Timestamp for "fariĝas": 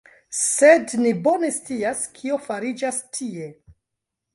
2.49-3.03